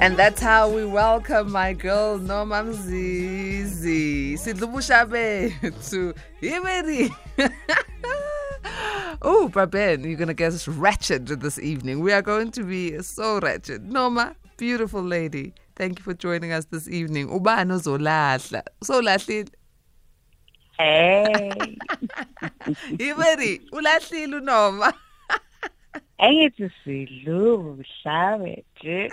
[0.00, 4.32] And that's how we welcome my girl Norma Mzizi.
[4.32, 7.10] Sidlubushabe to Iberi.
[9.20, 12.00] oh, Braben, you're going to get wretched this evening.
[12.00, 13.92] We are going to be so wretched.
[13.92, 15.52] Norma, beautiful lady.
[15.76, 17.28] Thank you for joining us this evening.
[17.28, 18.62] Ubani uzolahla.
[18.82, 19.50] Solahlile.
[20.80, 21.76] hey.
[23.08, 24.92] Iberi ulahlile unoma?
[26.18, 29.10] Angithi sidlu mhlabe nje.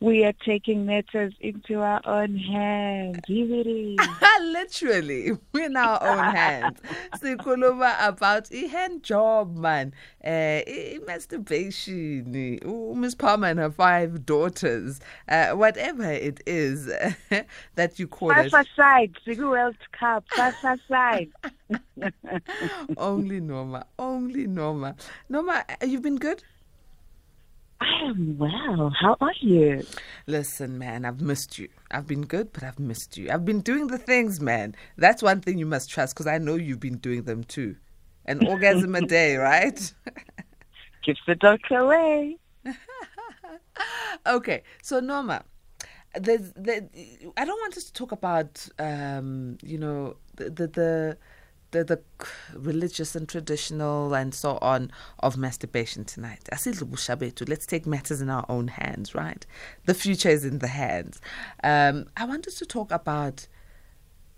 [0.00, 3.18] We are taking matters into our own hands.
[3.26, 3.96] Give it in.
[4.52, 6.78] Literally, we're in our own hands.
[7.16, 9.92] Sikhuluma about a hand job, man.
[10.24, 10.60] Uh,
[11.06, 12.58] masturbation.
[12.64, 15.00] Ooh, Miss Palmer and her five daughters.
[15.28, 16.86] Uh, whatever it is
[17.74, 18.54] that you call Five it.
[18.54, 19.12] aside.
[19.38, 20.24] World Cup.
[20.34, 21.28] Five aside.
[22.96, 23.84] only Norma.
[23.98, 24.96] Only Norma.
[25.28, 26.42] Norma, you've been good?
[27.80, 28.92] I am well.
[29.00, 29.84] How are you?
[30.26, 31.68] Listen, man, I've missed you.
[31.90, 33.30] I've been good, but I've missed you.
[33.30, 34.74] I've been doing the things, man.
[34.96, 37.76] That's one thing you must trust because I know you've been doing them too.
[38.24, 39.92] An orgasm a day, right?
[41.04, 42.36] Gives the dog away.
[44.26, 45.44] okay, so Norma,
[46.14, 46.88] there's, there,
[47.36, 51.18] I don't want us to talk about, um, you know, the, the, the
[51.70, 52.00] the, the
[52.54, 56.48] religious and traditional and so on of masturbation tonight.
[56.50, 59.44] Let's take matters in our own hands, right?
[59.86, 61.20] The future is in the hands.
[61.62, 63.46] Um, I wanted to talk about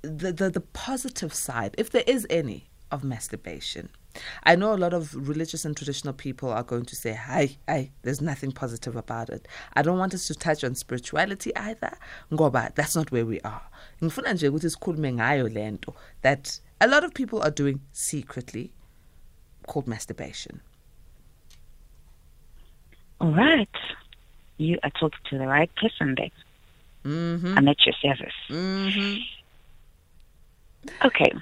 [0.02, 3.88] the, the, the positive side, if there is any, of masturbation.
[4.42, 7.90] I know a lot of religious and traditional people are going to say, hi, hi,
[8.02, 9.46] there's nothing positive about it.
[9.74, 11.96] I don't want us to touch on spirituality either.
[12.32, 13.62] Ngoba, that's not where we are.
[16.22, 18.72] That a lot of people are doing secretly
[19.66, 20.60] called masturbation.
[23.20, 23.68] All right.
[24.56, 26.30] You are talking to the right person there.
[27.04, 27.58] Mm-hmm.
[27.58, 28.34] I'm at your service.
[28.48, 29.20] Mm-hmm.
[31.04, 31.32] Okay.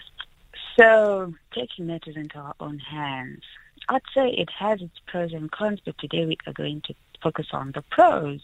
[0.78, 3.43] So, taking matters into our own hands.
[3.88, 7.47] I'd say it has its pros and cons, but today we are going to focus
[7.53, 8.41] on the pros.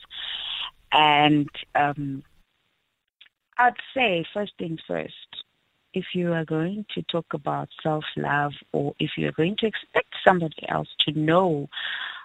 [0.93, 2.23] And um,
[3.59, 5.45] I'd say, first things first,
[5.95, 9.67] if you are going to talk about self love or if you are going to
[9.67, 11.69] expect somebody else to know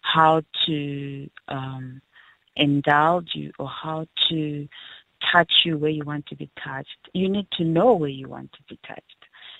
[0.01, 2.01] how to um,
[2.55, 4.67] indulge you or how to
[5.31, 8.51] touch you where you want to be touched, you need to know where you want
[8.53, 9.03] to be touched.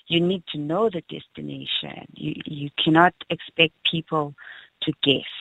[0.08, 2.08] You need to know the destination.
[2.14, 4.34] You you cannot expect people
[4.82, 5.34] to guess.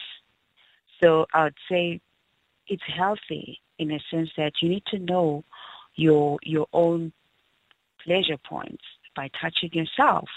[1.02, 2.00] So I would say
[2.66, 5.44] it's healthy in a sense that you need to know
[5.94, 7.12] your your own
[8.04, 8.84] pleasure points
[9.16, 10.28] by touching yourself.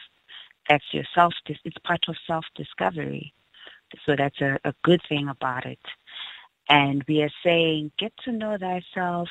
[0.69, 1.33] That's your self.
[1.47, 3.33] It's part of self discovery.
[4.05, 5.79] So that's a, a good thing about it.
[6.69, 9.29] And we are saying get to know thyself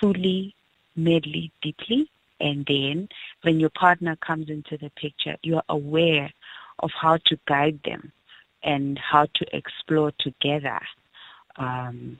[0.00, 0.54] fully,
[0.96, 3.08] medley, deeply, and then
[3.42, 6.32] when your partner comes into the picture, you are aware
[6.80, 8.12] of how to guide them
[8.62, 10.80] and how to explore together.
[11.56, 12.18] Um,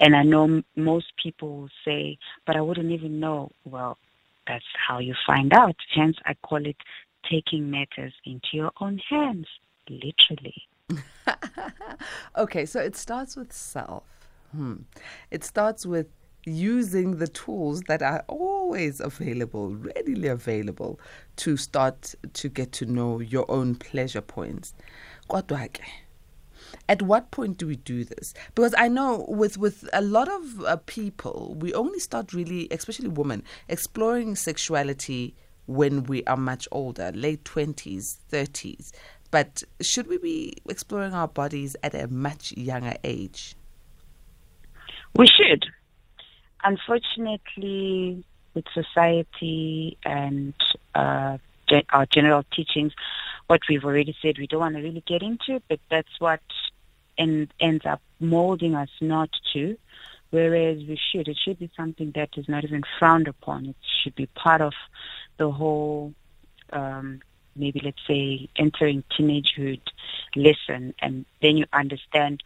[0.00, 3.50] and I know m- most people say, but I wouldn't even know.
[3.64, 3.96] Well,
[4.46, 5.76] that's how you find out.
[5.94, 6.76] Hence, I call it
[7.30, 9.46] taking matters into your own hands,
[9.88, 10.62] literally.
[12.36, 14.04] okay, so it starts with self.
[14.52, 14.82] Hmm.
[15.30, 16.06] It starts with
[16.46, 21.00] using the tools that are always available, readily available,
[21.36, 24.74] to start to get to know your own pleasure points.
[25.28, 25.68] Kodwa
[26.88, 28.34] At what point do we do this?
[28.54, 33.08] Because I know with with a lot of uh, people, we only start really, especially
[33.08, 35.34] women, exploring sexuality
[35.66, 38.92] when we are much older, late twenties, thirties.
[39.30, 43.56] But should we be exploring our bodies at a much younger age?
[45.16, 45.66] We should.
[46.62, 48.24] Unfortunately,
[48.54, 50.54] with society and
[50.94, 51.38] uh,
[51.90, 52.92] our general teachings,
[53.46, 56.40] what we've already said we don't want to really get into, but that's what
[57.18, 59.76] en- ends up molding us not to.
[60.30, 63.66] Whereas we should, it should be something that is not even frowned upon.
[63.66, 64.72] It should be part of
[65.36, 66.12] the whole,
[66.72, 67.20] um,
[67.54, 69.82] maybe let's say, entering teenagehood
[70.34, 72.42] lesson, and then you understand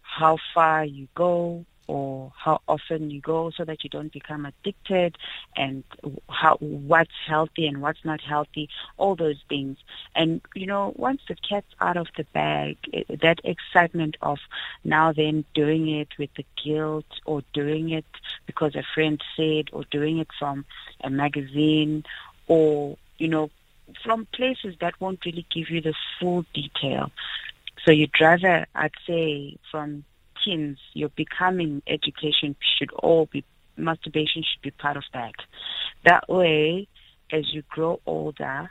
[0.00, 5.16] how far you go or how often you go so that you don't become addicted
[5.56, 5.84] and
[6.28, 9.76] how what's healthy and what's not healthy all those things
[10.14, 14.38] and you know once the cat's out of the bag it, that excitement of
[14.84, 18.04] now then doing it with the guilt or doing it
[18.46, 20.64] because a friend said or doing it from
[21.02, 22.04] a magazine
[22.48, 23.50] or you know
[24.02, 27.10] from places that won't really give you the full detail.
[27.84, 30.04] So you'd rather, I'd say, from
[30.46, 33.44] teens, your becoming education should all be,
[33.76, 35.34] masturbation should be part of that.
[36.04, 36.88] That way,
[37.30, 38.70] as you grow older,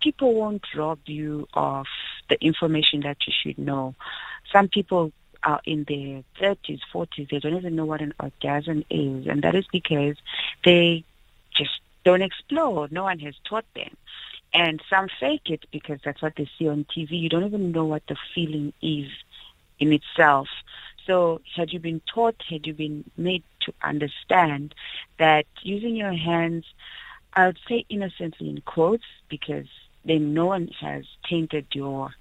[0.00, 1.86] people won't rob you of
[2.28, 3.94] the information that you should know.
[4.52, 5.12] Some people
[5.42, 9.26] are in their 30s, 40s, they don't even know what an orgasm is.
[9.26, 10.16] And that is because
[10.64, 11.04] they
[11.54, 12.88] just don't explore.
[12.90, 13.96] No one has taught them.
[14.52, 17.20] And some fake it because that's what they see on TV.
[17.20, 19.08] You don't even know what the feeling is
[19.78, 20.48] in itself.
[21.06, 24.74] So had you been taught, had you been made to understand
[25.18, 26.64] that using your hands,
[27.34, 29.66] I would say innocently in quotes because
[30.04, 32.14] then no one has tainted your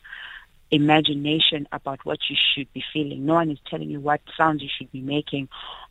[0.72, 3.26] imagination about what you should be feeling.
[3.26, 5.50] No one is telling you what sounds you should be making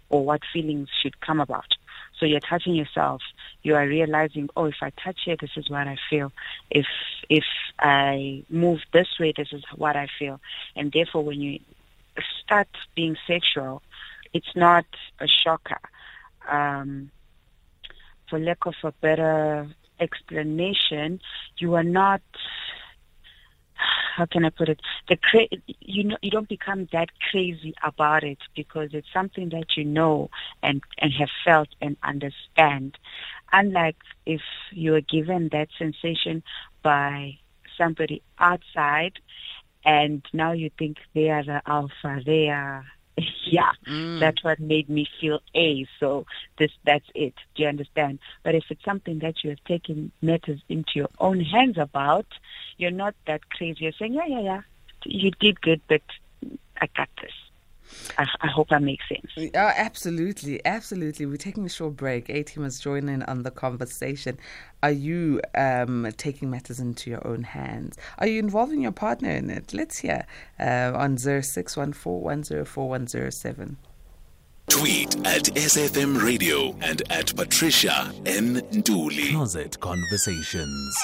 [0.08, 1.74] or what feelings should come about.
[2.22, 3.20] So you're touching yourself.
[3.64, 6.30] You are realizing, oh, if I touch here, this is what I feel.
[6.70, 6.86] If
[7.28, 7.42] if
[7.80, 10.40] I move this way, this is what I feel.
[10.76, 11.58] And therefore, when you
[12.40, 13.82] start being sexual,
[14.32, 14.84] it's not
[15.18, 15.80] a shocker.
[16.48, 17.10] Um,
[18.30, 19.66] for lack of a better
[19.98, 21.20] explanation,
[21.58, 22.22] you are not
[24.16, 24.80] how can I put it?
[25.08, 25.48] The cra-
[25.80, 30.30] you know you don't become that crazy about it because it's something that you know
[30.62, 32.98] and and have felt and understand.
[33.52, 33.96] Unlike
[34.26, 36.42] if you are given that sensation
[36.82, 37.38] by
[37.76, 39.18] somebody outside,
[39.84, 42.84] and now you think they are the alpha, they are
[43.46, 44.20] yeah, mm.
[44.20, 45.86] that's what made me feel A.
[46.00, 46.26] So
[46.58, 47.34] this, that's it.
[47.54, 48.18] Do you understand?
[48.42, 52.26] But if it's something that you have taken matters into your own hands about,
[52.78, 53.84] you're not that crazy.
[53.84, 54.60] You're saying, yeah, yeah, yeah,
[55.04, 56.02] you did good, but
[56.80, 57.32] I got this.
[58.18, 59.50] I, I, hope that makes sense.
[59.54, 61.26] Oh, absolutely, absolutely.
[61.26, 62.28] We're taking a short break.
[62.30, 64.38] A team is joining on the conversation.
[64.82, 67.96] Are you um, taking matters into your own hands?
[68.18, 69.72] Are you involving your partner in it?
[69.72, 70.26] Let's hear
[70.58, 73.76] uh, on 0614
[74.68, 78.60] Tweet at SFM Radio and at Patricia N.
[78.72, 79.30] Nduli.
[79.30, 80.96] Closet Conversations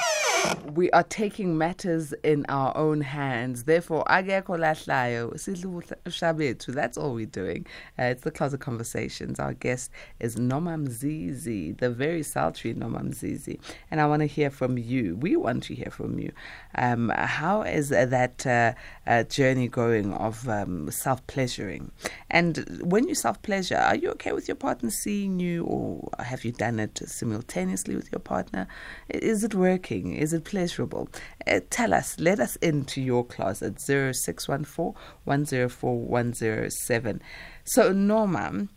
[0.74, 3.64] we are taking matters in our own hands.
[3.64, 7.66] Therefore, agekho lahlayo sidlu That's all we're doing.
[7.98, 9.38] Uh, it's the Closet Conversations.
[9.40, 9.90] Our guest
[10.20, 13.58] is Norma Mzizi, the very sultry Norma Mzizi.
[13.90, 15.16] And I want to hear from you.
[15.16, 16.32] We want to hear from you.
[16.76, 18.74] Um, how is that uh,
[19.06, 21.90] uh, journey going of um, self-pleasuring?
[22.30, 23.14] And when you
[23.48, 27.96] self-pleasure, are you okay with your partner seeing you or have you done it simultaneously
[27.96, 28.68] with your partner?
[29.08, 30.12] Is it working?
[30.12, 31.08] Is it pleasurable?
[31.46, 37.22] Uh, tell us, let us into your closet 0614 104 107.
[37.64, 38.68] So, Norma,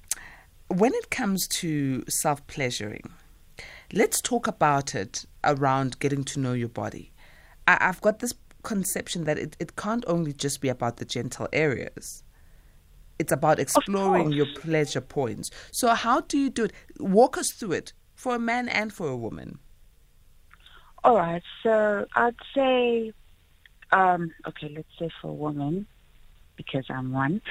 [0.70, 3.12] when it comes to self pleasuring,
[3.92, 7.12] let's talk about it around getting to know your body.
[7.68, 8.34] I, have got this
[8.64, 12.24] conception that it, it can't only just be about the genital areas.
[13.22, 15.52] It's about exploring your pleasure points.
[15.72, 16.74] So, how do you do it?
[17.00, 19.60] Walk us through it for a man and for a woman.
[21.04, 21.44] All right.
[21.64, 23.14] So I'd say,
[23.92, 25.88] um, okay, let's say for a woman,
[26.56, 27.42] because I'm one,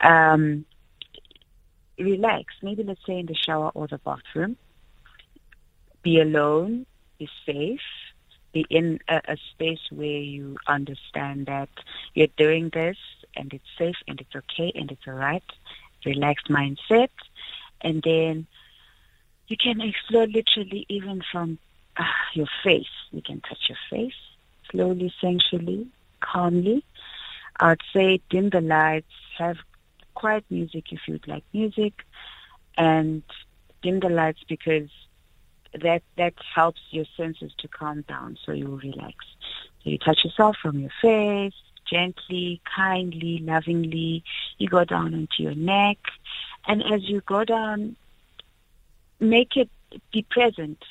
[0.00, 0.64] um,
[1.98, 2.54] relax.
[2.62, 4.56] Maybe let's say in the shower or the bathroom.
[6.02, 6.86] Be alone.
[7.18, 7.80] Be safe.
[8.52, 11.68] Be in a, a space where you understand that
[12.14, 12.96] you're doing this
[13.38, 15.42] and it's safe and it's okay and it's all right.
[16.04, 17.10] Relaxed mindset.
[17.80, 18.46] And then
[19.46, 21.58] you can explore literally even from
[21.96, 22.04] uh,
[22.34, 22.86] your face.
[23.10, 24.14] You can touch your face
[24.70, 25.88] slowly, sensually,
[26.20, 26.84] calmly.
[27.60, 29.56] I'd say dim the lights, have
[30.14, 31.94] quiet music if you'd like music,
[32.76, 33.22] and
[33.82, 34.90] dim the lights because
[35.72, 39.16] that that helps your senses to calm down, so you relax.
[39.82, 41.54] So you touch yourself from your face,
[41.90, 44.24] gently, kindly, lovingly.
[44.58, 45.98] You go down onto your neck,
[46.66, 47.96] and as you go down,
[49.20, 49.70] make it
[50.12, 50.82] be present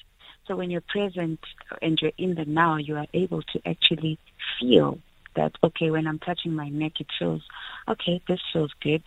[0.47, 1.39] so when you're present
[1.81, 4.17] and you're in the now, you are able to actually
[4.59, 4.99] feel
[5.35, 7.43] that, okay, when I'm touching my neck, it feels,
[7.87, 9.03] okay, this feels good.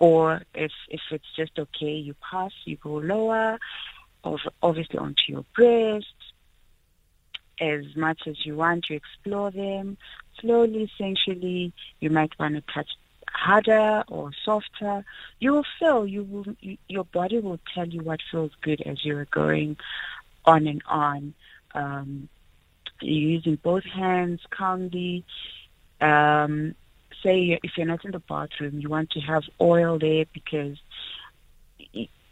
[0.00, 3.58] Or if, if it's just okay, you pass, you go lower,
[4.62, 6.06] obviously onto your breast.
[7.62, 9.96] As much as you want to explore them,
[10.40, 12.90] slowly, sensually, you might want to touch
[13.28, 15.04] harder or softer,
[15.38, 19.04] you will feel you will you, your body will tell you what feels good as
[19.04, 19.76] you are going
[20.44, 21.34] on and on.
[21.72, 22.28] Um,
[23.00, 25.24] using both hands calmly.
[26.00, 26.74] Um,
[27.22, 30.78] say if you're not in the bathroom, you want to have oil there because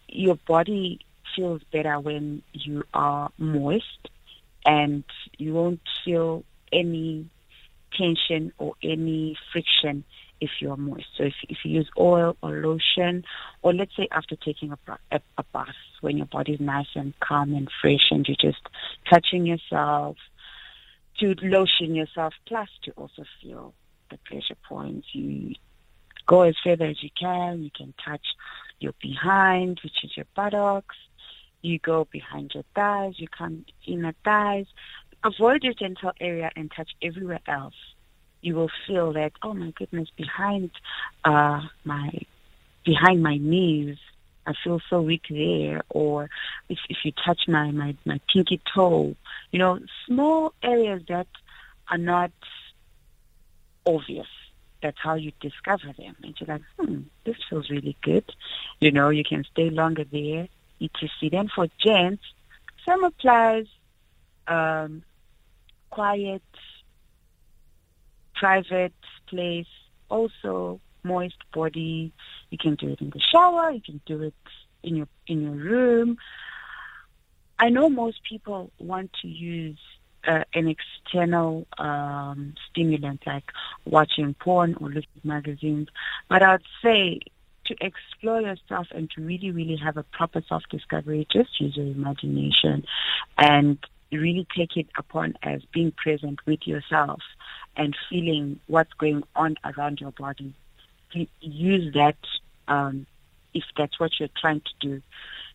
[0.08, 1.00] your body
[1.36, 4.10] feels better when you are moist
[4.64, 5.04] and
[5.38, 7.28] you won't feel any
[7.96, 10.04] tension or any friction
[10.40, 11.06] if you're moist.
[11.16, 13.24] So if, if you use oil or lotion,
[13.62, 15.68] or let's say after taking a, a, a bath,
[16.00, 18.62] when your body's nice and calm and fresh, and you're just
[19.08, 20.16] touching yourself
[21.18, 23.74] to lotion yourself, plus to also feel
[24.10, 25.08] the pleasure points.
[25.12, 25.54] You
[26.26, 27.62] go as further as you can.
[27.62, 28.24] You can touch
[28.78, 30.96] your behind, which is your buttocks.
[31.62, 33.14] You go behind your thighs.
[33.18, 34.66] You come inner thighs.
[35.22, 37.74] Avoid your genital area and touch everywhere else
[38.42, 40.70] you will feel that, oh my goodness, behind
[41.24, 42.10] uh, my
[42.84, 43.98] behind my knees,
[44.46, 45.82] I feel so weak there.
[45.90, 46.30] Or
[46.68, 49.14] if, if you touch my, my, my pinky toe,
[49.52, 51.26] you know, small areas that
[51.90, 52.32] are not
[53.84, 54.26] obvious.
[54.82, 56.16] That's how you discover them.
[56.22, 58.24] And you're like, hmm, this feels really good.
[58.80, 60.48] You know, you can stay longer there,
[60.80, 61.08] etc.
[61.30, 62.22] Then for gents,
[62.86, 63.66] some applies
[64.46, 65.02] um,
[65.90, 66.42] quiet
[68.40, 68.94] private
[69.26, 69.66] place,
[70.08, 72.12] also moist body.
[72.50, 73.70] You can do it in the shower.
[73.70, 74.34] You can do it
[74.82, 76.16] in your in your room.
[77.58, 79.78] I know most people want to use
[80.26, 83.44] uh, an external um, stimulant like
[83.84, 85.88] watching porn or looking at magazines,
[86.28, 87.20] but I'd say
[87.70, 92.84] to explore yourself and to really, really have a proper self-discovery, just use your imagination
[93.38, 93.78] and
[94.10, 97.20] really take it upon as being present with yourself
[97.76, 100.52] and feeling what's going on around your body.
[101.40, 102.16] Use that
[102.66, 103.06] um,
[103.54, 105.02] if that's what you're trying to do.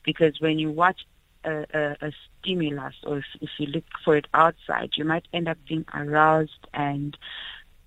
[0.05, 1.01] Because when you watch
[1.43, 5.49] a, a, a stimulus or if, if you look for it outside, you might end
[5.49, 7.17] up being aroused and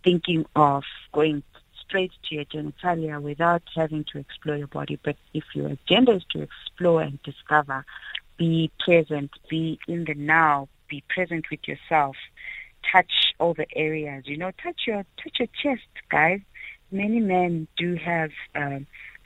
[0.05, 1.43] thinking of going
[1.89, 4.99] straight to your genitalia without having to explore your body.
[5.03, 7.85] But if your agenda is to explore and discover,
[8.37, 12.17] be present, be in the now, be present with yourself,
[12.93, 14.25] touch all the areas.
[14.27, 16.41] You know, touch your touch your chest, guys.
[16.91, 18.81] Many men do have uh,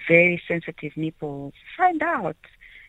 [0.08, 1.52] very sensitive nipples.
[1.76, 2.36] Find out.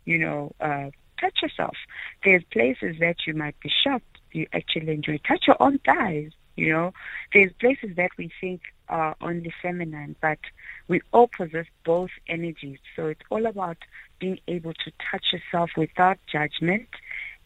[0.06, 0.90] You know, uh,
[1.20, 1.78] touch yourself.
[2.24, 5.20] There's places that you might be shocked you actually enjoy.
[5.20, 6.32] Touch your own thighs.
[6.56, 6.94] You know,
[7.34, 10.40] there's places that we think are only feminine, but
[10.88, 12.80] we all possess both energies.
[12.96, 13.78] So it's all about
[14.20, 16.90] being able to touch yourself without judgment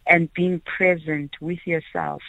[0.06, 2.22] and being present with yourself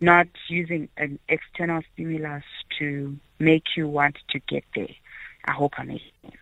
[0.00, 2.44] not using an external stimulus
[2.78, 4.94] to make you want to get there.
[5.44, 6.36] I hope I'm making sense.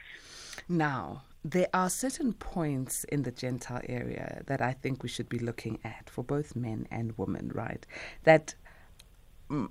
[0.68, 5.38] Now, there are certain points in the genital area that I think we should be
[5.38, 7.84] looking at for both men and women, right?
[8.24, 8.54] That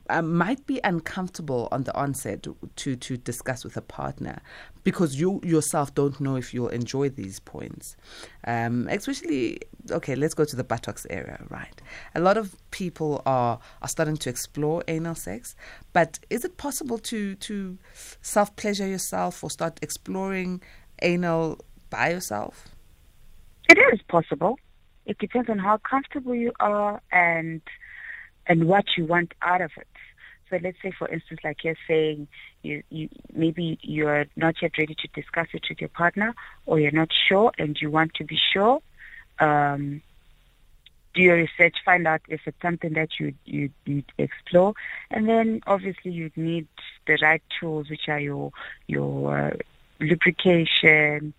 [0.09, 2.43] uh, might be uncomfortable on the onset
[2.75, 4.41] to to discuss with a partner
[4.83, 7.95] because you yourself don't know if you'll enjoy these points.
[8.45, 9.59] Um, especially,
[9.89, 11.81] okay, let's go to the buttocks area, right?
[12.15, 15.55] A lot of people are are starting to explore anal sex,
[15.93, 17.77] but is it possible to to
[18.21, 20.61] self pleasure yourself or start exploring
[21.01, 21.59] anal
[21.89, 22.69] by yourself?
[23.69, 24.59] It is possible.
[25.05, 27.61] It depends on how comfortable you are and
[28.47, 29.87] and what you want out of it.
[30.49, 32.27] So let's say, for instance, like you're saying,
[32.61, 36.91] you, you maybe you're not yet ready to discuss it with your partner, or you're
[36.91, 38.81] not sure and you want to be sure.
[39.39, 40.01] Um,
[41.13, 44.73] do your research, find out if it's something that you you you explore,
[45.09, 46.67] and then obviously you'd need
[47.07, 48.51] the right tools, which are your
[48.87, 49.57] your uh,
[49.99, 51.33] lubrication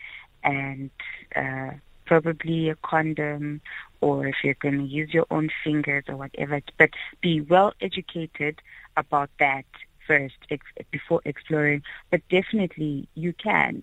[0.44, 0.90] and
[1.36, 1.70] uh,
[2.12, 3.62] probably a condom
[4.02, 6.60] or if you're going to use your own fingers or whatever.
[6.78, 6.90] But
[7.22, 8.60] be well educated
[8.98, 9.64] about that
[10.06, 11.82] first ex- before exploring.
[12.10, 13.82] But definitely you can.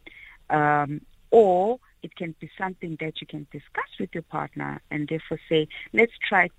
[0.52, 5.40] Um, or it can be something that you can discuss with your partner and therefore
[5.50, 6.50] say, let's try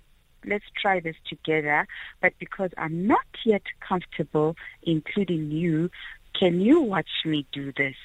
[0.43, 1.87] let's try this together.
[2.19, 5.89] But because I'm not yet comfortable including you,
[6.37, 7.95] can you watch me do this?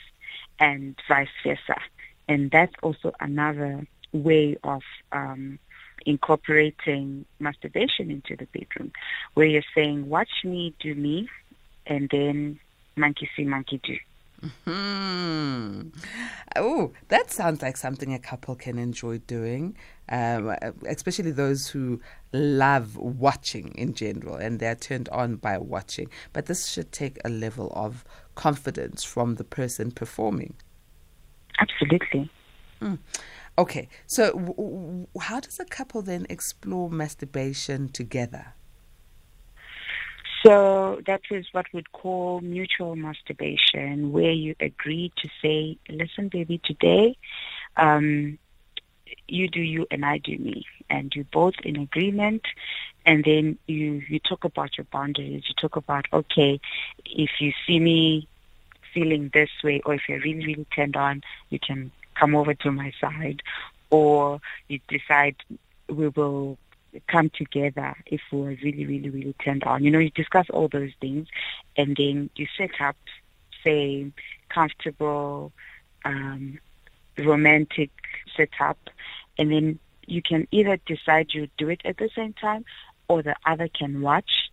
[0.61, 1.80] And vice versa.
[2.28, 5.59] And that's also another way of um,
[6.04, 8.92] incorporating masturbation into the bedroom,
[9.35, 11.28] where you're saying, watch me do me,
[11.87, 12.59] and then
[12.97, 13.97] monkey see, monkey do.
[14.64, 15.88] Hmm.
[16.56, 19.76] Oh, that sounds like something a couple can enjoy doing,
[20.09, 20.54] um,
[20.87, 22.00] especially those who
[22.33, 26.11] love watching in general and they're turned on by watching.
[26.33, 28.04] But this should take a level of
[28.35, 30.54] confidence from the person performing.
[31.58, 32.30] Absolutely.
[32.80, 32.98] Mm.
[33.58, 38.54] Okay, so w- w- how does a couple then explore masturbation together?
[40.42, 46.60] So that is what we'd call mutual masturbation, where you agree to say, "Listen, baby,
[46.62, 47.16] today,
[47.76, 48.38] um,
[49.26, 52.42] you do you and I do me," and you're both in agreement
[53.06, 56.60] and then you you talk about your boundaries you talk about okay
[57.06, 58.28] if you see me
[58.97, 62.73] feeling this way or if you're really really turned on you can come over to
[62.73, 63.43] my side
[63.91, 65.37] or you decide
[65.88, 66.57] we will
[67.09, 70.93] come together if we're really really really turned on you know you discuss all those
[71.00, 71.29] things
[71.76, 72.97] and then you set up
[73.62, 74.11] say
[74.49, 75.53] comfortable
[76.07, 76.59] um
[77.19, 77.91] romantic
[78.37, 78.79] setup
[79.38, 82.65] and then you can either decide you do it at the same time
[83.09, 84.50] or the other can watch.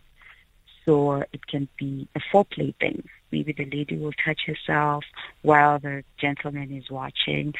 [0.84, 3.08] So it can be a foreplay thing.
[3.34, 5.02] Maybe the lady will touch herself
[5.42, 7.52] while the gentleman is watching,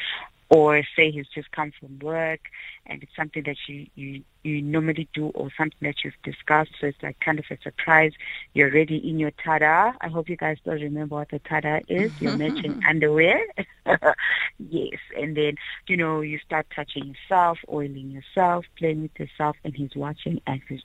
[0.49, 2.39] or say he's just come from work
[2.85, 6.71] and it's something that you, you, you normally do or something that you've discussed.
[6.79, 8.13] So it's like kind of a surprise.
[8.53, 9.93] You're already in your tada.
[9.99, 12.09] I hope you guys still remember what the tada is.
[12.21, 13.41] You're matching underwear.
[14.69, 14.99] yes.
[15.17, 15.55] And then,
[15.87, 20.61] you know, you start touching yourself, oiling yourself, playing with yourself, and he's watching and
[20.69, 20.83] he's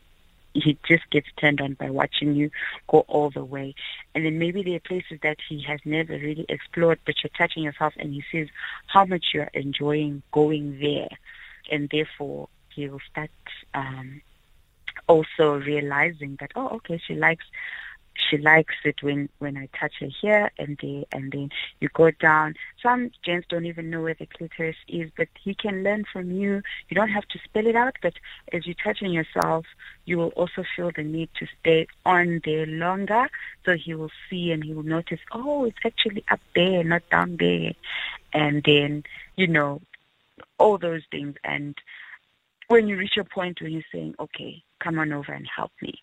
[0.54, 2.50] he just gets turned on by watching you
[2.88, 3.74] go all the way.
[4.14, 7.62] And then maybe there are places that he has never really explored, but you're touching
[7.62, 8.48] yourself and he sees
[8.86, 11.08] how much you're enjoying going there.
[11.70, 13.30] And therefore, he will start
[13.74, 14.22] um,
[15.06, 17.44] also realizing that, oh, okay, she likes
[18.28, 21.50] she likes it when when I touch her here and there, and then
[21.80, 22.54] you go down.
[22.82, 26.62] Some gents don't even know where the clitoris is, but he can learn from you.
[26.88, 28.14] You don't have to spell it out, but
[28.52, 29.66] as you touch on yourself,
[30.04, 33.28] you will also feel the need to stay on there longer.
[33.64, 37.36] So he will see and he will notice, oh, it's actually up there, not down
[37.38, 37.72] there,
[38.32, 39.04] and then
[39.36, 39.80] you know
[40.58, 41.74] all those things and
[42.70, 45.94] when you reach a point where you're saying, okay, come on over and help me,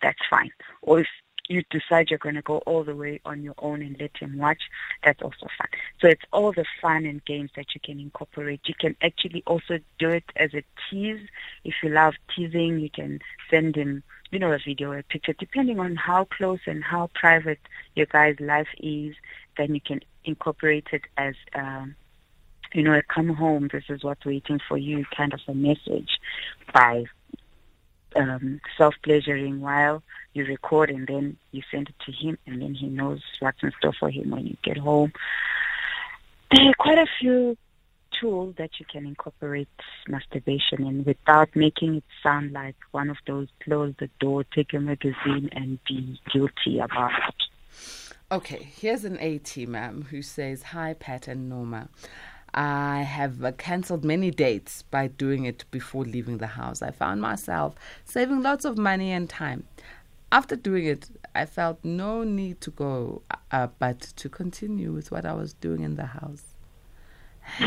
[0.00, 0.52] that's fine.
[0.80, 1.08] Or if
[1.48, 4.38] you decide you're going to go all the way on your own and let him
[4.38, 4.62] watch,
[5.04, 5.68] that's also fun.
[6.00, 8.60] So it's all the fun and games that you can incorporate.
[8.66, 11.20] You can actually also do it as a tease.
[11.64, 13.20] If you love teasing, you can
[13.50, 17.60] send him, you know, a video, a picture, depending on how close and how private
[17.96, 19.14] your guy's life is.
[19.58, 21.96] Then you can incorporate it as, um,
[22.72, 23.68] you know, a come home.
[23.70, 26.18] This is what's waiting for you, kind of a message
[26.72, 27.04] by
[28.16, 30.02] um, self pleasuring while
[30.34, 33.72] you record and then you send it to him and then he knows what's in
[33.78, 35.12] store for him when you get home.
[36.50, 37.56] There are quite a few
[38.20, 39.68] tools that you can incorporate
[40.08, 44.80] masturbation in without making it sound like one of those close the door, take a
[44.80, 47.34] magazine and be guilty about it.
[48.30, 51.88] Okay, here's an AT ma'am who says, Hi, Pat and Norma.
[52.54, 56.82] I have uh, cancelled many dates by doing it before leaving the house.
[56.82, 59.64] I found myself saving lots of money and time.
[60.30, 65.24] After doing it, I felt no need to go, uh, but to continue with what
[65.26, 66.44] I was doing in the house.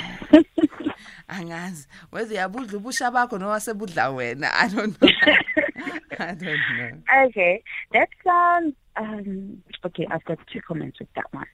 [4.53, 5.09] i don't know
[6.19, 6.91] i don't know
[7.25, 10.07] Okay, that sounds um, okay.
[10.09, 11.47] I've got two comments with that one.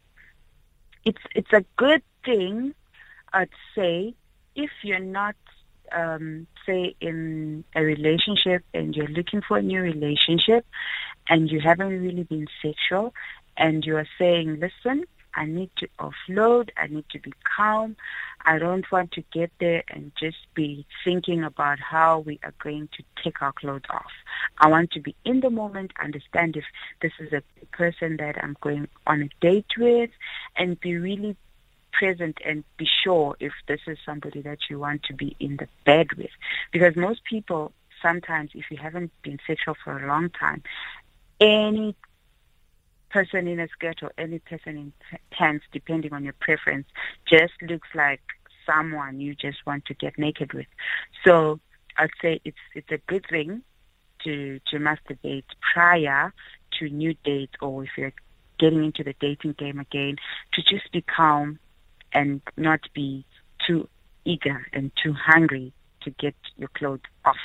[1.05, 2.73] It's it's a good thing,
[3.33, 4.13] I'd say,
[4.55, 5.35] if you're not
[5.91, 10.65] um, say in a relationship and you're looking for a new relationship,
[11.29, 13.13] and you haven't really been sexual,
[13.57, 15.05] and you are saying, listen.
[15.33, 16.71] I need to offload.
[16.75, 17.95] I need to be calm.
[18.43, 22.89] I don't want to get there and just be thinking about how we are going
[22.97, 24.11] to take our clothes off.
[24.57, 26.65] I want to be in the moment, understand if
[27.01, 30.09] this is a person that I'm going on a date with,
[30.57, 31.37] and be really
[31.91, 35.67] present and be sure if this is somebody that you want to be in the
[35.85, 36.31] bed with.
[36.71, 40.63] Because most people, sometimes, if you haven't been sexual for a long time,
[41.39, 41.95] any
[43.09, 44.93] person in a skirt or any person in
[45.31, 46.87] pants, depending on your preference,
[47.25, 48.21] just looks like
[48.65, 50.67] someone you just want to get naked with.
[51.25, 51.59] So
[51.97, 53.63] I'd say it's it's a good thing
[54.23, 56.33] to to masturbate prior
[56.79, 58.13] to new dates or if you're
[58.59, 60.15] getting into the dating game again,
[60.53, 61.59] to just be calm
[62.13, 63.25] and not be
[63.65, 63.87] too
[64.25, 67.35] eager and too hungry to get your clothes off.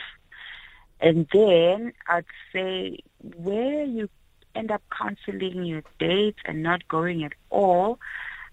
[1.00, 2.98] And then I'd say
[3.36, 4.08] where you
[4.54, 7.98] end up canceling your dates and not going at all,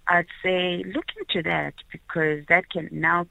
[0.07, 3.25] I'd say look into that because that can now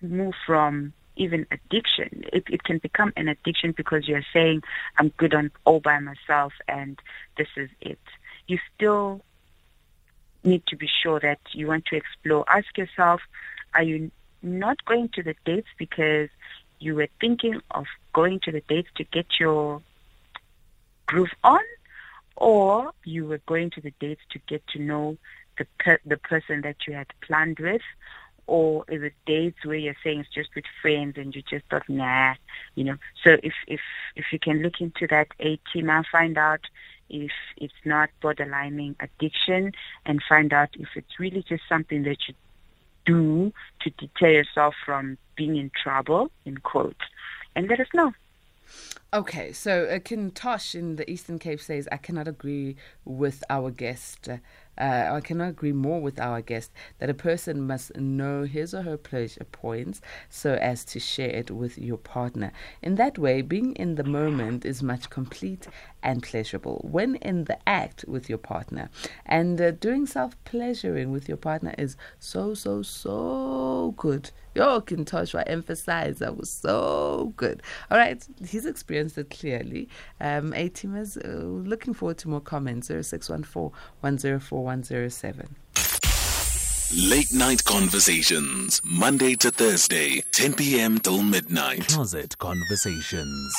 [0.00, 2.24] move from even addiction.
[2.32, 4.62] It, it can become an addiction because you're saying,
[4.98, 6.98] I'm good on all by myself and
[7.36, 7.98] this is it.
[8.46, 9.20] You still
[10.44, 12.44] need to be sure that you want to explore.
[12.48, 13.20] Ask yourself,
[13.74, 14.10] are you
[14.42, 16.28] not going to the dates because
[16.80, 19.80] you were thinking of going to the dates to get your
[21.06, 21.60] groove on,
[22.36, 25.16] or you were going to the dates to get to know
[25.58, 27.82] the per- the person that you had planned with,
[28.46, 31.88] or is it dates where you're saying it's just with friends and you just thought
[31.88, 32.34] nah,
[32.74, 32.96] you know?
[33.24, 33.80] So if if
[34.16, 36.66] if you can look into that A and find out
[37.12, 39.72] if it's not borderlining addiction
[40.04, 42.34] and find out if it's really just something that you
[43.04, 47.00] do to deter yourself from being in trouble, in quotes,
[47.54, 48.12] and let us know.
[49.14, 54.28] Okay, so uh, Kintosh in the Eastern Cape says, I cannot agree with our guest.
[54.28, 54.36] Uh,
[54.78, 58.82] uh, I cannot agree more with our guest that a person must know his or
[58.82, 62.52] her pleasure points so as to share it with your partner.
[62.80, 65.68] In that way, being in the moment is much complete
[66.02, 68.90] and pleasurable when in the act with your partner.
[69.26, 74.30] And uh, doing self pleasuring with your partner is so, so, so good.
[74.54, 77.62] Yo, Kintosh, I emphasize that was so good.
[77.90, 79.88] All right, he's experienced it clearly.
[80.20, 85.56] Um, A teamers, uh, looking forward to more comments 0614 104 107.
[86.94, 90.98] Late Night Conversations, Monday to Thursday, 10 p.m.
[90.98, 91.88] till midnight.
[91.88, 93.54] Closet Conversations.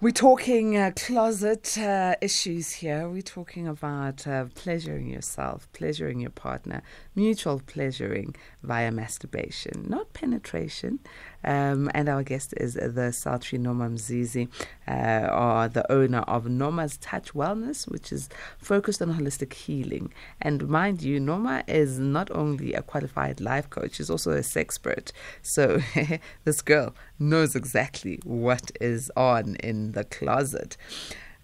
[0.00, 3.08] We're talking uh, closet uh, issues here.
[3.08, 6.82] We're talking about uh, pleasuring yourself, pleasuring your partner,
[7.14, 10.98] mutual pleasuring via masturbation, not penetration.
[11.44, 14.48] Um, and our guest is the sultry Norma Mzizi,
[14.88, 18.28] uh, or the owner of Noma's Touch Wellness, which is
[18.58, 20.12] focused on holistic healing.
[20.40, 25.12] And mind you, Norma is not only a qualified life coach, she's also a sexpert.
[25.42, 25.80] So
[26.44, 30.76] this girl knows exactly what is on in the closet.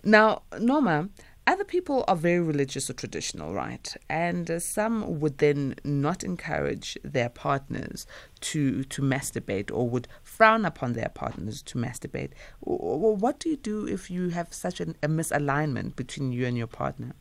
[0.03, 1.11] Now, Norma,
[1.51, 3.97] other people are very religious or traditional, right?
[4.09, 8.07] And uh, some would then not encourage their partners
[8.43, 12.31] to to masturbate or would frown upon their partners to masturbate.
[12.61, 16.57] Well, what do you do if you have such an, a misalignment between you and
[16.57, 17.15] your partner?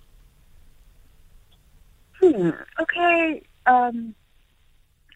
[2.20, 2.52] Hmm.
[2.80, 3.42] Okay.
[3.66, 4.14] Um,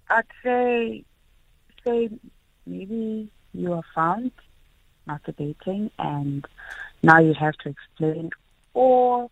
[0.10, 1.04] I'd say,
[1.86, 2.10] say
[2.65, 4.32] maybe you are found
[5.08, 6.47] masturbating, and
[7.04, 8.32] now you have to explain
[8.73, 9.29] or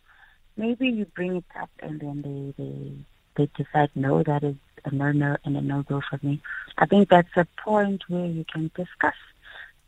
[0.58, 4.92] maybe you bring it up and then they they they decide no, that is a
[4.94, 6.42] no no and a no go for me.
[6.78, 9.16] I think that's a point where you can discuss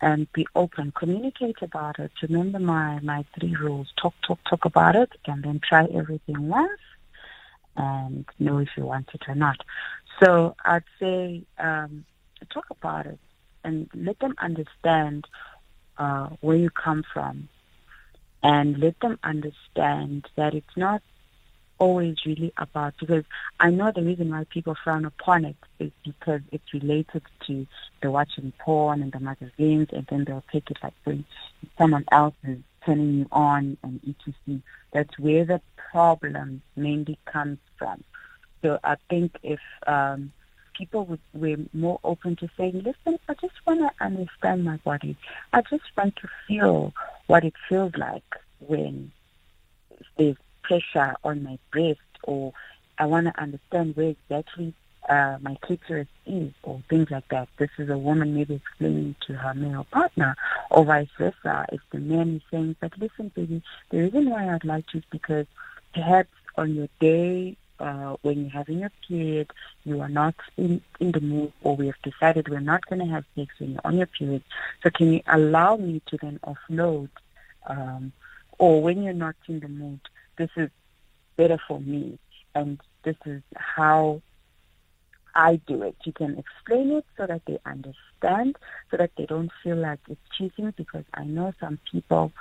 [0.02, 2.12] and be open, communicate about it.
[2.22, 6.82] Remember my my three rules: talk, talk, talk about it, and then try everything once,
[7.76, 9.58] and know if you want it or not.
[10.22, 12.06] So I'd say um,
[12.54, 13.20] talk about it
[13.64, 15.26] and let them understand
[15.98, 17.50] uh, where you come from
[18.44, 21.02] and let them understand that it's not
[21.80, 23.24] always really about because
[23.60, 27.66] I know the reason why people frown upon it is because it's related to
[28.02, 31.26] the watching porn and the magazines and then they'll take it like when
[31.78, 34.62] someone else is turning you on and etc.
[34.92, 38.04] That's where the problem mainly comes from.
[38.62, 40.32] So I think if um,
[40.74, 45.18] people would, were more open to saying, listen, I just want to understand my body.
[45.52, 46.94] I just want to feel
[47.28, 48.24] what it feels like
[48.60, 49.12] when
[50.18, 52.54] there's pressure on my breast or
[52.98, 54.74] I want to understand where exactly
[55.10, 57.50] uh, my clitoris is or things like that.
[57.58, 60.36] This is a woman maybe explaining to her male partner
[60.70, 61.66] or vice versa.
[61.72, 65.04] If the man is saying, but listen, baby, the reason why I'd like to is
[65.12, 65.46] because
[65.94, 69.52] perhaps on your day uh, when you're having your period,
[69.84, 73.08] you are not in, in the mood, or we have decided we're not going to
[73.08, 74.44] have sex when you're on your period.
[74.84, 77.10] So can you allow me to then offload,
[77.68, 78.12] um,
[78.58, 80.00] or when you're not in the mood,
[80.38, 80.70] this is
[81.36, 82.20] better for me,
[82.56, 84.22] and this is how
[85.36, 85.96] I do it.
[86.06, 88.56] You can explain it so that they understand,
[88.92, 90.72] so that they don't feel like it's cheating.
[90.78, 92.32] Because I know some people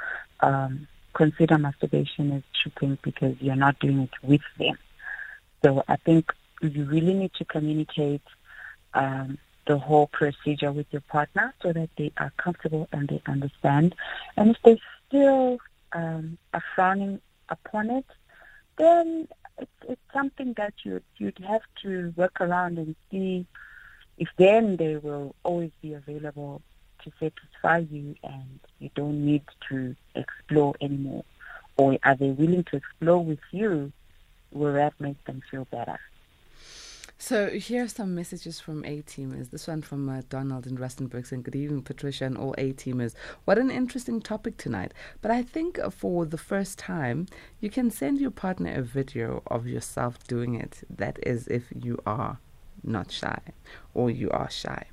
[0.40, 4.76] um, consider masturbation as cheating because you're not doing it with them.
[5.64, 8.22] So I think you really need to communicate
[8.94, 13.94] um, the whole procedure with your partner so that they are comfortable and they understand.
[14.36, 15.58] And if they still
[15.92, 18.06] um, are frowning upon it,
[18.76, 23.46] then it's, it's something that you'd, you'd have to work around and see
[24.18, 26.62] if then they will always be available
[27.04, 31.24] to satisfy you and you don't need to explore anymore.
[31.76, 33.92] Or are they willing to explore with you
[34.52, 35.98] will that make them feel better?
[37.18, 39.50] So here are some messages from A teamers.
[39.50, 43.14] This one from uh, Donald in Rustenburg saying, Good evening, Patricia and all A teamers.
[43.44, 44.92] What an interesting topic tonight.
[45.20, 47.26] But I think for the first time,
[47.60, 50.82] you can send your partner a video of yourself doing it.
[50.90, 52.38] That is, if you are
[52.82, 53.38] not shy
[53.94, 54.86] or you are shy.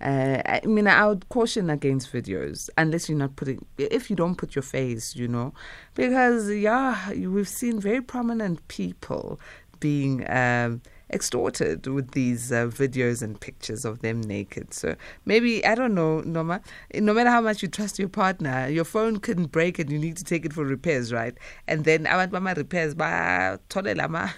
[0.00, 4.36] Uh, I mean, I would caution against videos unless you're not putting, if you don't
[4.36, 5.52] put your face, you know,
[5.94, 9.38] because yeah, we've seen very prominent people
[9.78, 10.82] being um,
[11.12, 14.72] extorted with these uh, videos and pictures of them naked.
[14.72, 16.60] So maybe I don't know, Norma.
[16.94, 20.16] No matter how much you trust your partner, your phone can break and you need
[20.18, 21.36] to take it for repairs, right?
[21.66, 24.34] And then I want mama repairs ba tole lama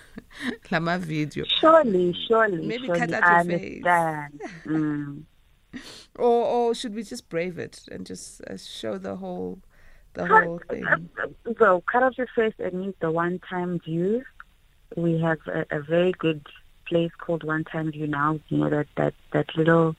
[0.71, 1.45] lama video.
[1.61, 3.85] Surely, surely, Maybe surely, cut out I your face.
[3.85, 4.41] understand.
[4.67, 5.23] Mm.
[6.19, 9.59] Or or should we just brave it and just uh, show the whole
[10.13, 10.85] the whole thing?
[11.59, 14.23] Well, cut off your face and use the one-time view.
[14.95, 16.47] We have a, a very good
[16.87, 18.39] place called One Time View now.
[18.49, 19.97] You know that that that little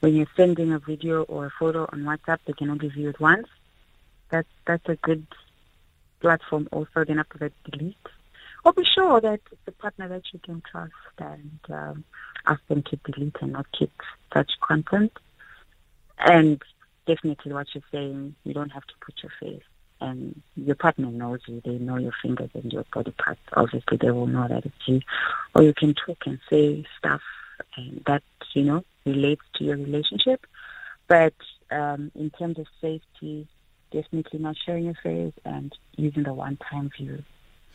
[0.00, 3.20] when you're sending a video or a photo on WhatsApp, they can only view it
[3.20, 3.46] once.
[4.30, 5.24] That's that's a good
[6.20, 6.68] platform.
[6.72, 7.96] Also, then after that, delete.
[8.64, 12.04] Or be sure that it's a partner that you can trust and um,
[12.46, 13.92] ask them to delete and not keep
[14.32, 15.12] such content.
[16.18, 16.62] And
[17.06, 19.64] definitely what you're saying, you don't have to put your face.
[20.00, 21.60] And your partner knows you.
[21.64, 23.40] They know your fingers and your body parts.
[23.52, 25.00] Obviously, they will know that it's you.
[25.54, 27.22] Or you can talk and say stuff
[27.76, 28.22] and that,
[28.54, 30.44] you know, relates to your relationship.
[31.08, 31.34] But
[31.70, 33.48] um, in terms of safety,
[33.92, 37.22] definitely not sharing your face and using the one-time view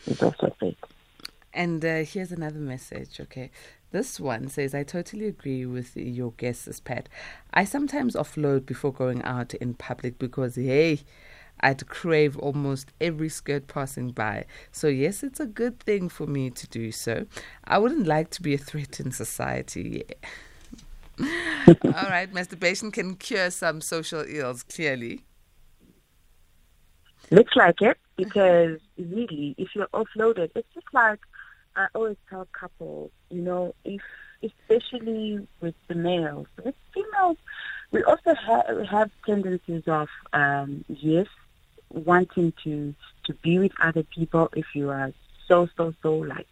[0.06, 0.78] is also fake.
[1.54, 3.50] And uh, here's another message, okay?
[3.92, 7.10] This one says, I totally agree with your guesses, Pat.
[7.54, 11.00] I sometimes offload before going out in public because, hey,
[11.62, 14.46] I'd crave almost every skirt passing by.
[14.72, 17.26] So, yes, it's a good thing for me to do so.
[17.64, 20.04] I wouldn't like to be a threat in society.
[20.08, 20.16] Yeah.
[21.84, 25.24] All right, masturbation can cure some social ills, clearly.
[27.30, 31.20] Looks like it because really, if you're offloaded, it's just like
[31.76, 34.02] I always tell couples, you know, if
[34.42, 37.38] especially with the males, with females,
[37.92, 41.28] we also ha- have tendencies of um, yes,
[41.92, 45.12] wanting to to be with other people if you are
[45.48, 46.48] so so so like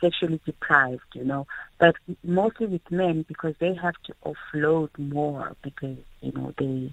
[0.00, 1.46] sexually deprived, you know.
[1.78, 6.92] But mostly with men because they have to offload more because you know they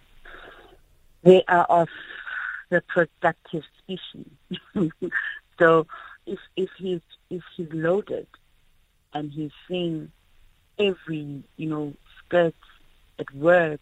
[1.23, 1.89] they are of
[2.69, 4.27] the productive species.
[5.59, 5.87] so
[6.25, 8.27] if if he's if he's loaded
[9.13, 10.11] and he's seeing
[10.79, 12.55] every you know skirt
[13.19, 13.81] at work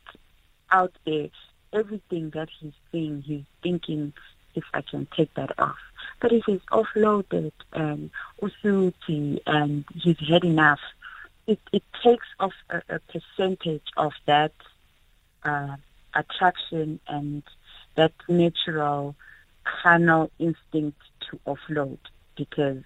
[0.71, 1.29] out there,
[1.73, 4.13] everything that he's seeing, he's thinking
[4.55, 5.77] if I can take that off.
[6.19, 10.79] But if he's offloaded and usuti and he's had enough,
[11.47, 14.53] it, it takes off a, a percentage of that
[15.43, 15.75] uh,
[16.15, 17.43] attraction and
[17.95, 19.15] that natural
[19.63, 21.99] carnal instinct to offload
[22.35, 22.83] because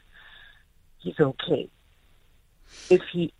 [0.99, 1.69] he's okay.
[2.89, 3.33] If he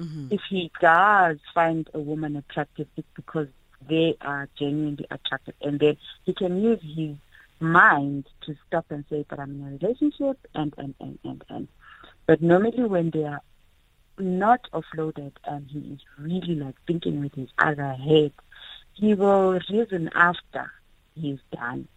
[0.00, 0.28] Mm-hmm.
[0.30, 3.48] if he does find a woman attractive, it's because
[3.88, 7.16] they are genuinely attractive, and then he can use his
[7.60, 11.68] mind to stop and say, "But I'm in a relationship," and and and and and.
[12.26, 13.40] But normally, when they are
[14.18, 18.32] not offloaded and he is really like thinking with his other head,
[18.94, 20.70] he will reason after
[21.14, 21.88] he's done.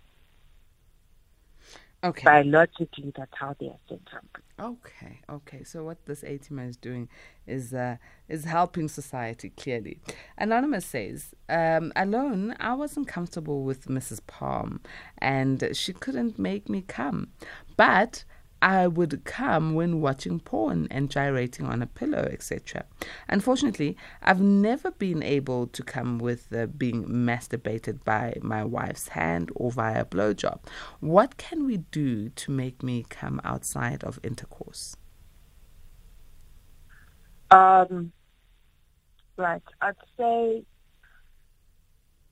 [2.03, 2.23] Okay.
[2.23, 4.25] Biologically, that's how they are set up.
[4.59, 5.63] Okay, okay.
[5.63, 7.09] So what this ATMA is doing
[7.47, 7.97] is uh,
[8.29, 9.97] is helping society clearly.
[10.37, 14.21] Anonymous says, um, alone, I wasn't comfortable with Mrs.
[14.27, 14.81] Palm,
[15.17, 17.29] and she couldn't make me come,
[17.75, 18.23] but
[18.65, 22.85] I would come when watching porn and gyrating on a pillow, etc.
[23.29, 29.51] Unfortunately, I've never been able to come with uh, being masturbated by my wife's hand
[29.53, 30.61] or via blowjob.
[30.99, 34.97] What can we do to make me come outside of intercourse?
[37.51, 38.11] Um,
[39.37, 39.61] right.
[39.79, 40.65] I'd say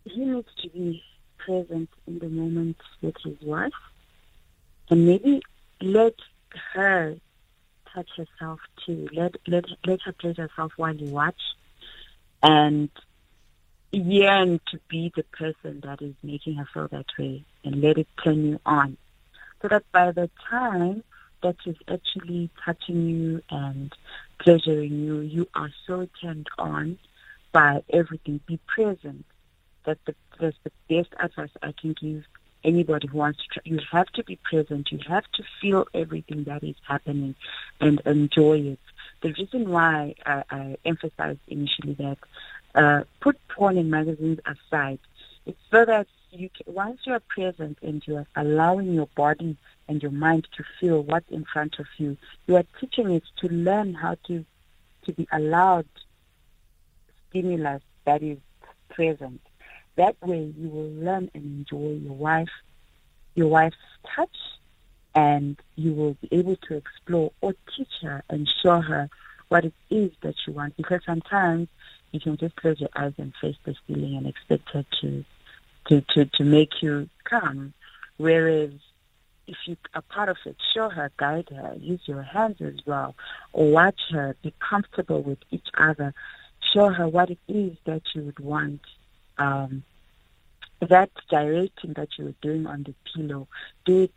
[0.05, 0.99] he needs to be
[1.37, 3.71] present in the moment with his wife
[4.89, 5.43] and maybe
[5.83, 6.15] let
[6.73, 7.15] her
[7.93, 9.09] touch herself too.
[9.11, 11.41] Let let let her play herself while you watch
[12.41, 12.89] and
[13.91, 18.07] yearn to be the person that is making her feel that way and let it
[18.23, 18.97] turn you on.
[19.61, 21.03] So that by the time
[21.43, 23.93] that is actually touching you and
[24.39, 26.97] pleasuring you, you are so turned on
[27.51, 28.39] by everything.
[28.47, 29.25] Be present.
[29.85, 32.23] That's the, that's the best advice I can give
[32.63, 33.61] anybody who wants to try.
[33.65, 34.91] You have to be present.
[34.91, 37.35] You have to feel everything that is happening
[37.79, 38.79] and enjoy it.
[39.21, 42.17] The reason why I, I emphasized initially that
[42.75, 44.99] uh, put porn and magazines aside,
[45.45, 49.57] it's so that you can, once you are present and you are allowing your body
[49.87, 53.47] and your mind to feel what's in front of you, you are teaching it to
[53.49, 54.45] learn how to
[55.03, 55.85] to be allowed
[57.29, 58.37] stimulus that is
[58.89, 59.41] present.
[59.95, 62.49] That way you will learn and enjoy your wife,
[63.35, 63.75] your wife's
[64.15, 64.35] touch,
[65.15, 69.09] and you will be able to explore or teach her and show her
[69.49, 70.75] what it is that you want.
[70.77, 71.67] Because sometimes
[72.11, 75.23] you can just close your eyes and face this feeling and expect her to
[75.87, 77.73] to to, to make you come.
[78.17, 78.71] Whereas
[79.47, 83.15] if you are part of it, show her, guide her, use your hands as well,
[83.51, 86.13] or watch her, be comfortable with each other,
[86.73, 88.81] show her what it is that you would want.
[89.37, 89.83] Um,
[90.89, 93.47] that gyrating that you were doing on the pillow,
[93.85, 94.13] do it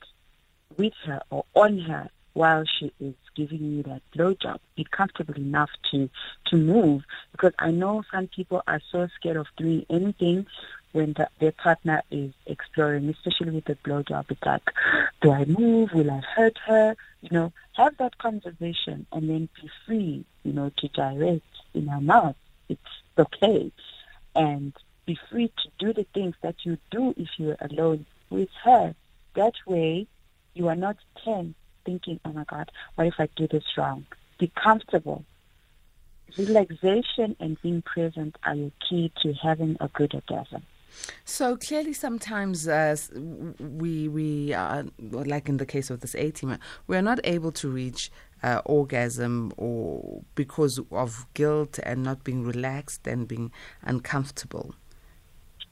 [0.76, 4.58] with her or on her while she is giving you that blowjob.
[4.74, 6.10] Be comfortable enough to
[6.46, 10.46] to move because I know some people are so scared of doing anything
[10.92, 14.30] when the, their partner is exploring, especially with the blowjob.
[14.30, 14.62] It's like,
[15.20, 15.92] do I move?
[15.92, 16.96] Will I hurt her?
[17.22, 22.00] You know, have that conversation and then be free, you know, to direct in her
[22.00, 22.36] mouth.
[22.68, 22.80] It's
[23.18, 23.70] okay.
[24.34, 24.72] And
[25.06, 28.94] be free to do the things that you do if you're alone with her.
[29.34, 30.06] That way,
[30.54, 34.04] you are not tense thinking, oh my God, what if I do this wrong?
[34.38, 35.24] Be comfortable.
[36.36, 40.62] Relaxation and being present are your key to having a good orgasm.
[41.24, 42.96] So clearly, sometimes uh,
[43.58, 47.52] we we are like in the case of this A team, we are not able
[47.52, 48.10] to reach
[48.42, 54.74] uh, orgasm or because of guilt and not being relaxed and being uncomfortable.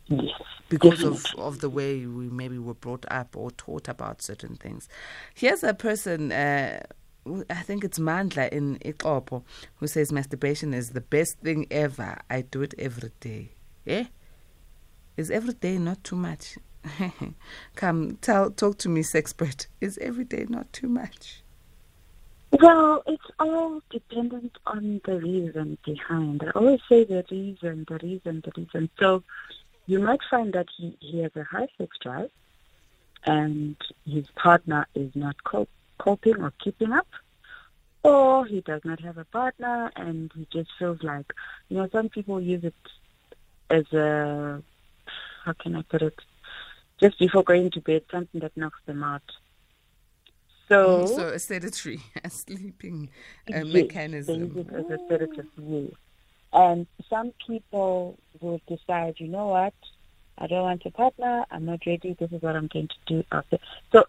[0.08, 0.30] Yes,
[0.68, 4.88] because of, of the way we maybe were brought up or taught about certain things.
[5.34, 6.30] Here's a person.
[6.30, 6.82] Uh,
[7.48, 9.42] I think it's Mandla in Ixopo
[9.76, 12.18] who says masturbation is the best thing ever.
[12.28, 13.52] I do it every day.
[13.86, 14.04] Eh?
[15.16, 16.58] Is every day not too much?
[17.76, 19.68] Come, tell, talk to me, sexpert.
[19.80, 21.42] Is every day not too much?
[22.60, 26.42] Well, it's all dependent on the reason behind.
[26.42, 28.90] I always say the reason, the reason, the reason.
[28.98, 29.22] So
[29.86, 32.30] you might find that he, he has a high sex drive
[33.26, 35.36] and his partner is not
[35.98, 37.08] coping or keeping up,
[38.02, 41.32] or he does not have a partner and he just feels like,
[41.68, 42.74] you know, some people use it
[43.70, 44.62] as a,
[45.44, 46.18] how can I put it,
[47.00, 49.22] just before going to bed, something that knocks them out.
[50.68, 53.10] So, so a sedatory, a sleeping
[53.52, 54.38] uh, yes, mechanism.
[54.40, 55.90] They use it as a sedative, yes.
[56.54, 59.74] And some people will decide, you know what,
[60.38, 63.24] I don't want a partner, I'm not ready, this is what I'm going to do
[63.32, 63.58] after.
[63.92, 64.04] So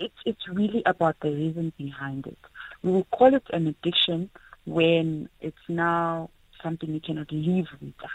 [0.00, 2.38] it's it's really about the reason behind it.
[2.82, 4.30] We will call it an addiction
[4.66, 6.30] when it's now
[6.62, 8.10] something you cannot live without.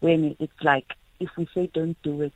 [0.00, 2.32] When it's like if we say don't do it,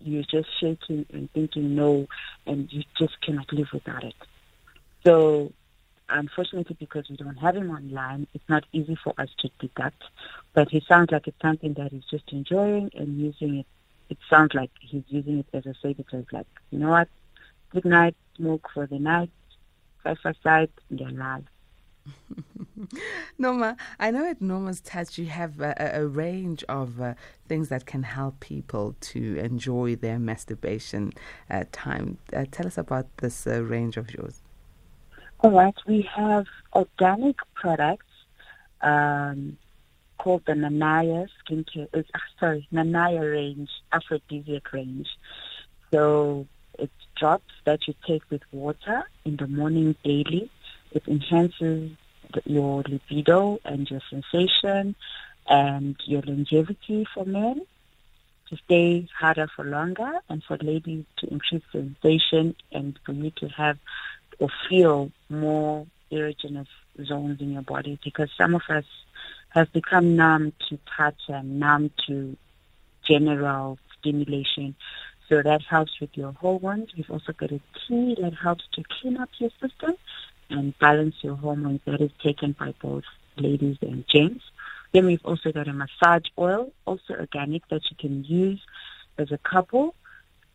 [0.00, 2.06] you're just shaking and thinking no,
[2.46, 4.14] and you just cannot live without it.
[5.04, 5.52] So
[6.08, 10.02] unfortunately, because we don't have him online, it's not easy for us to deduct.
[10.54, 13.66] But he sounds like it's something that he's just enjoying and using it.
[14.10, 16.04] It sounds like he's using it as a savior.
[16.32, 17.08] like, you know what?
[17.70, 19.30] Good night, smoke for the night,
[20.02, 21.44] five sight, your life.
[23.38, 27.14] Norma, I know at Norma's Touch you have a, a range of uh,
[27.48, 31.12] things that can help people to enjoy their masturbation
[31.48, 32.18] uh, time.
[32.32, 34.42] Uh, tell us about this uh, range of yours.
[35.44, 38.06] All right, we have organic products
[38.80, 39.58] um,
[40.16, 41.88] called the Nanaya skincare.
[41.92, 42.02] Uh,
[42.38, 45.08] sorry, Nanaya range, aphrodisiac range.
[45.90, 46.46] So
[46.78, 50.48] it's drops that you take with water in the morning daily.
[50.92, 51.90] It enhances
[52.32, 54.94] the, your libido and your sensation
[55.48, 57.66] and your longevity for men
[58.48, 63.48] to stay harder for longer and for ladies to increase sensation and for you to
[63.48, 63.78] have
[64.38, 66.68] or feel more erogenous
[67.04, 68.84] zones in your body because some of us
[69.50, 72.36] have become numb to touch and numb to
[73.06, 74.74] general stimulation.
[75.28, 76.90] So that helps with your hormones.
[76.96, 79.94] We've also got a tea that helps to clean up your system
[80.50, 83.04] and balance your hormones that is taken by both
[83.36, 84.44] ladies and gents.
[84.92, 88.60] Then we've also got a massage oil, also organic, that you can use
[89.16, 89.94] as a couple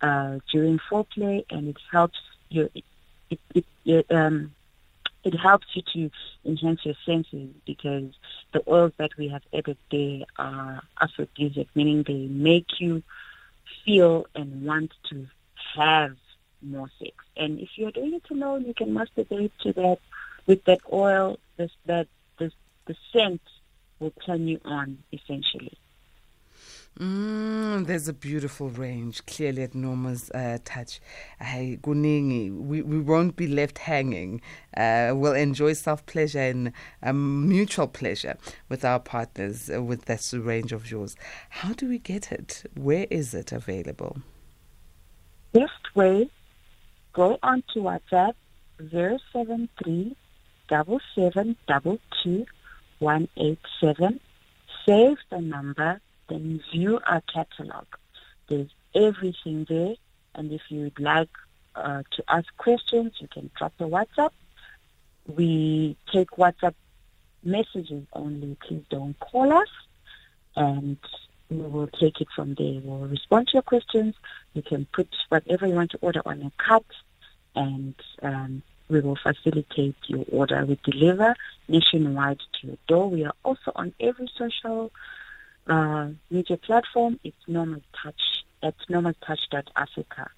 [0.02, 4.54] uh, during foreplay, and it helps your it, it, it um,
[5.28, 6.12] it helps you to
[6.46, 8.14] enhance your senses because
[8.54, 13.04] the oils that we have added there are aphrodisiac, meaning they make you
[13.84, 15.28] feel and want to
[15.76, 16.16] have
[16.62, 17.14] more sex.
[17.36, 20.00] And if you're doing it alone, you can masturbate to that
[20.46, 21.38] with that oil.
[21.58, 22.08] This that
[22.40, 22.54] this
[22.86, 23.42] the scent
[24.00, 25.78] will turn you on essentially.
[27.00, 31.00] Mm, there's a beautiful range, clearly at Norma's uh, touch.
[31.40, 34.42] Hey, we, we won't be left hanging.
[34.76, 36.72] Uh, we'll enjoy self pleasure and
[37.04, 38.36] um, mutual pleasure
[38.68, 41.16] with our partners uh, with this range of yours.
[41.50, 42.64] How do we get it?
[42.76, 44.18] Where is it available?
[45.54, 46.32] Best way
[47.14, 48.34] go on to WhatsApp
[48.80, 50.16] 073
[53.00, 54.20] 187.
[54.86, 57.86] Save the number, then view our catalog.
[58.48, 59.96] There's everything there.
[60.36, 61.30] And if you'd like
[61.76, 64.32] uh, to ask questions, you can drop a WhatsApp.
[65.28, 66.76] We take WhatsApp
[67.44, 68.58] messages only.
[68.68, 69.70] Please don't call us.
[70.56, 70.98] And
[71.50, 72.82] we will take it from there.
[72.84, 74.16] We'll respond to your questions.
[74.54, 76.86] You can put whatever you want to order on a cart,
[77.56, 80.66] and um, we will facilitate your order.
[80.66, 81.36] We deliver
[81.68, 83.10] nationwide to your door.
[83.10, 84.92] We are also on every social
[85.70, 87.20] uh, media platform.
[87.24, 88.22] It's Normal Touch
[88.64, 90.30] at normaltouch.africa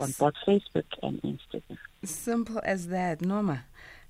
[0.00, 1.78] on both Facebook and Instagram.
[2.04, 3.64] Simple as that, Norma.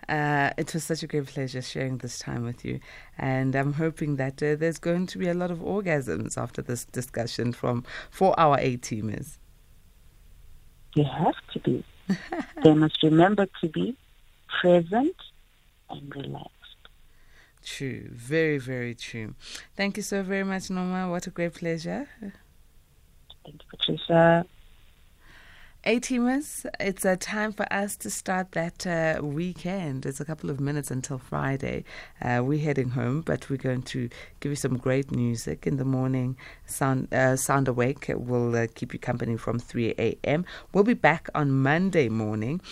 [0.08, 2.78] Uh, it was such a great pleasure sharing this time with you.
[3.16, 6.84] And I'm hoping that uh, there's going to be a lot of orgasms after this
[6.84, 9.38] discussion from for our A teamers.
[10.94, 11.84] They have to be.
[12.62, 13.96] they must remember to be
[14.60, 15.16] present
[15.88, 16.50] and relaxed.
[17.64, 18.08] True.
[18.12, 19.34] Very, very true.
[19.74, 21.08] Thank you so very much, Norma.
[21.10, 22.06] What a great pleasure.
[22.20, 24.44] Thank you, Patricia.
[25.86, 30.06] A teamers, it's a time for us to start that uh, weekend.
[30.06, 31.84] It's a couple of minutes until Friday.
[32.22, 34.08] Uh, we're heading home, but we're going to
[34.40, 36.38] give you some great music in the morning.
[36.64, 40.46] Sound uh, Sound Awake will uh, keep you company from 3 a.m.
[40.72, 42.62] We'll be back on Monday morning,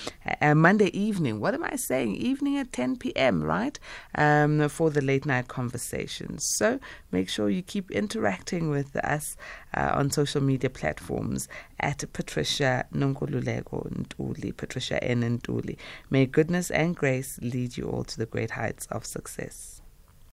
[0.40, 1.38] uh, Monday evening.
[1.38, 2.16] What am I saying?
[2.16, 3.42] Evening at 10 p.m.
[3.42, 3.78] Right
[4.14, 6.46] um, for the late night conversations.
[6.56, 9.36] So make sure you keep interacting with us
[9.74, 11.48] uh, on social media platforms
[11.80, 15.38] at Patricia Nonkululeko Ntuli, Patricia N.
[15.38, 15.76] Ntuli.
[16.10, 19.71] May goodness and grace lead you all to the great heights of success.